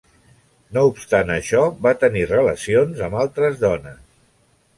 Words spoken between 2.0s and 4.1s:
tenir relacions amb altres dones.